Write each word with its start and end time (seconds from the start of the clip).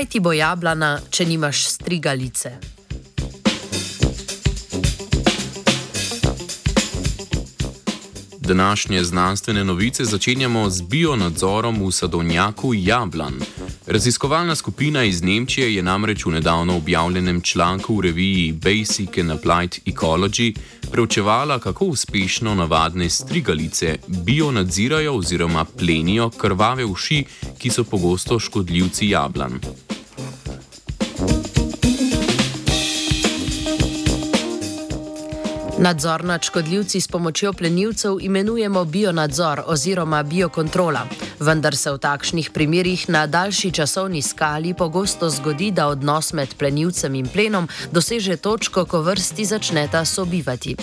Kaj 0.00 0.06
ti 0.08 0.20
bo 0.24 0.30
jablana, 0.32 0.94
če 1.12 1.24
nimaš 1.28 1.66
strigalice? 1.68 2.50
Današnje 8.38 9.04
znanstvene 9.04 9.64
novice 9.64 10.04
začenjamo 10.04 10.70
z 10.70 10.82
bionadzorom 10.82 11.82
v 11.86 11.92
sadovnjaku 11.92 12.74
Jablan. 12.74 13.34
Raziskovalna 13.86 14.54
skupina 14.54 15.04
iz 15.04 15.22
Nemčije 15.22 15.74
je 15.74 15.82
namreč 15.82 16.26
v 16.26 16.30
nedavno 16.30 16.76
objavljenem 16.76 17.40
članku 17.40 17.96
v 17.96 18.00
reviji 18.00 18.52
Basic 18.52 19.18
and 19.18 19.30
Applied 19.30 19.78
Ecology 19.86 20.54
preučevala, 20.90 21.58
kako 21.58 21.84
uspešno 21.84 22.54
navadne 22.54 23.10
strigalice 23.10 23.98
bionadzirajo 24.06 25.14
oziroma 25.14 25.64
plenijo 25.64 26.30
krvave 26.30 26.84
uši, 26.84 27.24
ki 27.58 27.70
so 27.70 27.84
pogosto 27.84 28.38
škodljivci 28.38 29.08
jablan. 29.08 29.60
thank 31.20 31.44
you. 31.44 31.49
Nadzor 35.80 36.24
nad 36.24 36.42
škodljivci 36.42 37.00
s 37.00 37.08
pomočjo 37.08 37.52
plenilcev 37.52 38.16
imenujemo 38.20 38.84
bionadzor 38.84 39.62
oziroma 39.66 40.22
biokontrola 40.22 41.06
vendar 41.40 41.76
se 41.76 41.90
v 41.90 41.98
takšnih 41.98 42.50
primerjih 42.52 43.08
na 43.08 43.24
daljši 43.26 43.70
časovni 43.72 44.22
skali 44.22 44.74
pogosto 44.74 45.30
zgodi, 45.30 45.70
da 45.70 45.88
odnos 45.88 46.32
med 46.32 46.54
plenilcem 46.54 47.14
in 47.14 47.28
plenom 47.28 47.68
doseže 47.92 48.36
točko, 48.36 48.84
ko 48.84 49.00
vrsti 49.02 49.44
začneta 49.44 50.04
sobivati. 50.04 50.76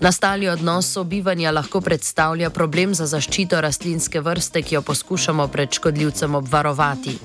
Nastali 0.00 0.48
odnos 0.48 0.92
sobivanja 0.92 1.52
lahko 1.52 1.80
predstavlja 1.80 2.50
problem 2.50 2.94
za 2.94 3.06
zaščito 3.06 3.60
rastlinske 3.60 4.20
vrste, 4.20 4.62
ki 4.62 4.74
jo 4.74 4.82
poskušamo 4.82 5.48
pred 5.48 5.72
škodljivcem 5.72 6.34
obvarovati. 6.34 7.18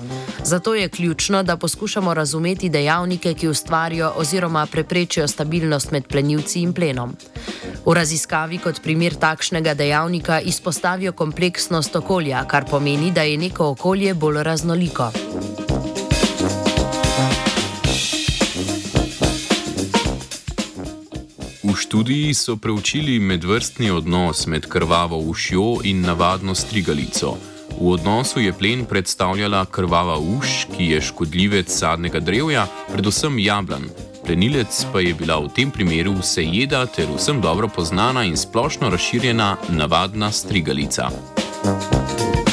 Zato 0.44 0.74
je 0.74 0.88
ključno, 0.88 1.42
da 1.42 1.56
poskušamo 1.56 2.14
razumeti 2.14 2.68
dejavnike, 2.68 3.34
ki 3.34 3.48
ustvarijo 3.48 4.12
oziroma 4.16 4.66
preprečijo 4.66 5.28
stabilnost 5.28 5.90
med 5.90 6.06
plenilci 6.06 6.60
in 6.60 6.72
plenom. 6.72 7.13
V 7.84 7.92
raziskavi 7.94 8.58
kot 8.58 8.82
primer 8.82 9.14
takšnega 9.14 9.74
dejavnika 9.74 10.40
izpostavijo 10.40 11.12
kompleksnost 11.12 11.96
okolja, 11.96 12.44
kar 12.48 12.64
pomeni, 12.70 13.10
da 13.12 13.22
je 13.22 13.36
neko 13.38 13.70
okolje 13.76 14.14
bolj 14.14 14.42
raznoliko. 14.42 15.10
V 21.64 21.76
študiji 21.76 22.34
so 22.34 22.56
preučili 22.56 23.18
medvrstni 23.18 23.90
odnos 23.90 24.46
med 24.46 24.66
krvavo 24.68 25.18
ušjo 25.18 25.80
in 25.84 26.00
navadno 26.00 26.54
strigalico. 26.54 27.36
V 27.80 27.88
odnosu 27.90 28.40
je 28.40 28.52
plen 28.52 28.84
predstavljala 28.84 29.64
krvava 29.66 30.18
uš, 30.18 30.66
ki 30.76 30.84
je 30.84 31.00
škodljivec 31.00 31.78
sadnega 31.78 32.20
drevja, 32.20 32.66
predvsem 32.92 33.38
jablan. 33.38 33.88
Plenilec 34.24 34.86
pa 34.92 35.00
je 35.00 35.14
bila 35.14 35.36
v 35.40 35.48
tem 35.52 35.70
primeru 35.70 36.14
vse 36.16 36.44
jeda 36.44 36.86
ter 36.86 37.04
vsem 37.16 37.40
dobro 37.40 37.68
poznana 37.68 38.24
in 38.24 38.36
splošno 38.36 38.90
razširjena 38.90 39.56
navadna 39.68 40.32
strigalica. 40.32 41.08
V 41.64 42.43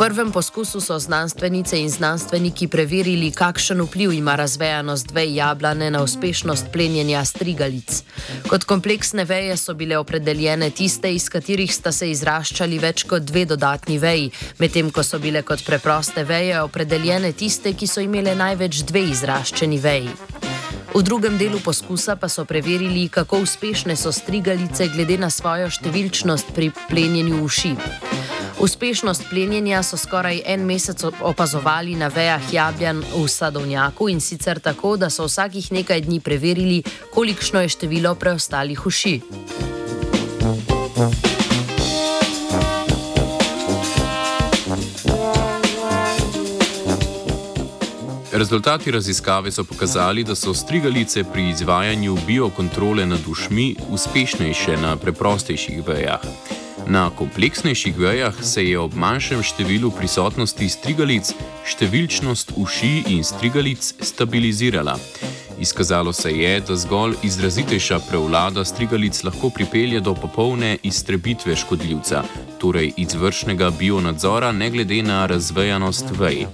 prvem 0.00 0.32
poskusu 0.32 0.80
so 0.80 0.98
znanstvenice 0.98 1.80
in 1.80 1.90
znanstveniki 1.90 2.68
preverili, 2.68 3.30
kakšen 3.30 3.82
vpliv 3.82 4.12
ima 4.12 4.36
razvejanost 4.36 5.10
vej 5.12 5.34
jablane 5.34 5.90
na 5.90 6.02
uspešnost 6.02 6.66
plenjenja 6.72 7.24
strigalic. 7.24 8.02
Kot 8.48 8.64
kompleksne 8.64 9.24
veje 9.24 9.56
so 9.56 9.74
bile 9.74 9.98
opredeljene 9.98 10.70
tiste, 10.70 11.12
iz 11.14 11.28
katerih 11.28 11.74
sta 11.74 11.92
se 11.92 12.08
izraščali 12.10 12.78
več 12.78 13.04
kot 13.04 13.28
dve 13.28 13.44
dodatni 13.44 13.98
veji, 13.98 14.30
medtem 14.58 14.88
ko 14.90 15.04
so 15.04 15.18
bile 15.18 15.42
kot 15.42 15.66
preproste 15.66 16.24
veje 16.24 16.62
opredeljene 16.62 17.32
tiste, 17.32 17.74
ki 17.76 17.86
so 17.86 18.00
imele 18.00 18.34
največ 18.34 18.80
dve 18.88 19.04
izraščeni 19.12 19.78
veji. 19.78 20.16
V 20.94 21.02
drugem 21.02 21.36
delu 21.38 21.60
poskusa 21.60 22.16
pa 22.16 22.28
so 22.28 22.44
preverili, 22.44 23.08
kako 23.08 23.44
uspešne 23.44 23.96
so 23.96 24.12
strigalice 24.12 24.88
glede 24.96 25.20
na 25.20 25.28
svojo 25.30 25.68
številčnost 25.68 26.56
pri 26.56 26.72
plenjenju 26.88 27.44
uši. 27.44 27.76
Uspešnost 28.60 29.24
plenjenja 29.30 29.82
so 29.82 29.96
skoraj 29.96 30.42
en 30.46 30.64
mesec 30.66 31.04
opazovali 31.20 31.94
na 31.94 32.08
vejah 32.08 32.52
jabljan 32.52 33.02
v 33.14 33.28
sadovnjaku 33.28 34.08
in 34.08 34.20
sicer 34.20 34.60
tako, 34.60 34.96
da 34.96 35.10
so 35.10 35.24
vsakih 35.24 35.72
nekaj 35.72 36.00
dni 36.00 36.20
preverili, 36.20 36.82
kolikšno 37.14 37.60
je 37.60 37.68
število 37.68 38.14
preostalih 38.14 38.86
uši. 38.86 39.20
Rezultati 48.32 48.90
raziskave 48.90 49.52
so 49.52 49.64
pokazali, 49.64 50.24
da 50.24 50.34
so 50.34 50.54
strigalice 50.54 51.24
pri 51.24 51.48
izvajanju 51.48 52.16
biokontrole 52.26 53.06
nad 53.06 53.20
ušmi 53.28 53.76
uspešnejše 53.90 54.76
na 54.76 54.96
preprostejših 54.96 55.86
vejah. 55.88 56.59
Na 56.86 57.10
kompleksnejših 57.10 57.98
vejah 57.98 58.34
se 58.44 58.64
je 58.64 58.78
ob 58.78 58.94
manjšem 58.94 59.42
številu 59.42 59.90
prisotnosti 59.94 60.68
strigalic 60.68 61.32
številčnost 61.66 62.54
uši 62.56 62.94
in 63.14 63.24
strigalic 63.24 63.82
stabilizirala. 64.00 64.96
Izkazalo 65.60 66.12
se 66.12 66.32
je, 66.32 66.60
da 66.60 66.76
zgolj 66.76 67.18
izrazitejša 67.22 67.98
prevlada 68.08 68.64
strigalic 68.64 69.22
lahko 69.24 69.50
pripelje 69.50 70.00
do 70.00 70.14
popolne 70.14 70.78
iztrebitve 70.82 71.56
škodljivca, 71.56 72.24
torej 72.58 72.92
izvršnega 72.96 73.70
bionadzora, 73.70 74.52
ne 74.52 74.70
glede 74.70 75.02
na 75.02 75.26
razvejanost 75.26 76.16
vej. 76.18 76.46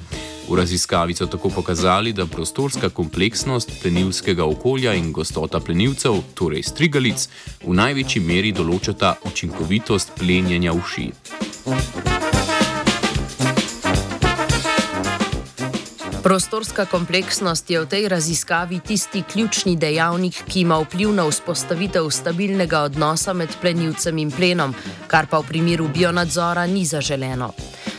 V 0.49 0.55
raziskavi 0.55 1.15
so 1.15 1.27
tako 1.27 1.51
pokazali, 1.51 2.13
da 2.13 2.27
prostorska 2.27 2.89
kompleksnost 2.89 3.71
plenilskega 3.83 4.45
okolja 4.45 4.95
in 4.95 5.13
gostota 5.13 5.61
plenilcev, 5.61 6.21
torej 6.35 6.63
strigalic, 6.63 7.29
v 7.67 7.75
največji 7.75 8.23
meri 8.23 8.53
določata 8.55 9.17
učinkovitost 9.27 10.15
plenjenja 10.21 10.73
uši. 10.73 11.11
Prostorska 16.23 16.87
kompleksnost 16.91 17.71
je 17.71 17.81
v 17.83 17.87
tej 17.87 18.09
raziskavi 18.09 18.81
tisti 18.87 19.23
ključni 19.23 19.77
dejavnik, 19.77 20.45
ki 20.47 20.61
ima 20.61 20.79
vpliv 20.83 21.11
na 21.15 21.27
vzpostavitev 21.27 22.11
stabilnega 22.11 22.81
odnosa 22.87 23.33
med 23.33 23.51
plenilcem 23.61 24.19
in 24.19 24.31
plenom, 24.31 24.75
kar 25.07 25.27
pa 25.27 25.39
v 25.43 25.47
primeru 25.51 25.87
bionadzora 25.91 26.67
ni 26.67 26.87
zaželeno. 26.87 27.51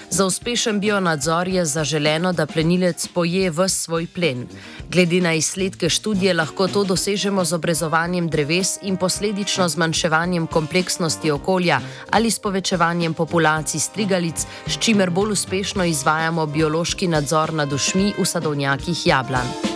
Za 0.09 0.25
uspešen 0.25 0.79
bionadzor 0.79 1.47
je 1.47 1.65
zaželeno, 1.65 2.33
da 2.33 2.45
plenilec 2.45 3.07
poje 3.13 3.49
v 3.51 3.69
svoj 3.69 4.07
plen. 4.07 4.47
Glede 4.89 5.21
na 5.21 5.33
izsledke 5.33 5.89
študije 5.89 6.33
lahko 6.33 6.67
to 6.67 6.83
dosežemo 6.83 7.45
z 7.45 7.53
obrezovanjem 7.53 8.29
dreves 8.29 8.77
in 8.81 8.97
posledično 8.97 9.69
zmanjševanjem 9.69 10.47
kompleksnosti 10.47 11.31
okolja 11.31 11.79
ali 12.11 12.31
s 12.31 12.39
povečevanjem 12.39 13.13
populacij 13.13 13.79
strigalic, 13.79 14.47
s 14.67 14.77
čimer 14.79 15.09
bolj 15.09 15.31
uspešno 15.31 15.83
izvajamo 15.83 16.45
biološki 16.45 17.07
nadzor 17.07 17.53
nad 17.53 17.73
ušmi 17.73 18.13
v 18.17 18.25
sadovnjakih 18.25 19.07
jablan. 19.07 19.66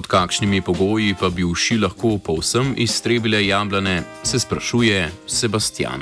Pod 0.00 0.06
kakšnimi 0.08 0.62
pogoji 0.64 1.14
pa 1.20 1.28
bi 1.28 1.44
uši 1.44 1.76
lahko 1.76 2.14
povsem 2.24 2.72
iztrebile 2.76 3.42
jablane, 3.46 4.02
se 4.24 4.38
sprašuje 4.40 5.10
Sebastian. 5.26 6.00